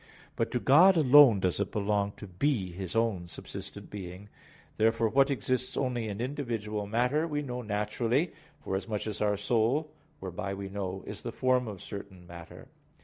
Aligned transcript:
But 0.35 0.49
to 0.49 0.59
God 0.59 0.97
alone 0.97 1.41
does 1.41 1.59
it 1.59 1.71
belong 1.71 2.13
to 2.13 2.25
be 2.25 2.71
His 2.71 2.95
own 2.95 3.27
subsistent 3.27 3.91
being. 3.91 4.29
Therefore 4.77 5.09
what 5.09 5.29
exists 5.29 5.77
only 5.77 6.07
in 6.07 6.19
individual 6.19 6.87
matter 6.87 7.27
we 7.27 7.43
know 7.43 7.61
naturally, 7.61 8.33
forasmuch 8.63 9.05
as 9.05 9.21
our 9.21 9.37
soul, 9.37 9.91
whereby 10.19 10.55
we 10.55 10.69
know, 10.69 11.03
is 11.05 11.21
the 11.21 11.31
form 11.31 11.67
of 11.67 11.83
certain 11.83 12.25
matter. 12.25 12.67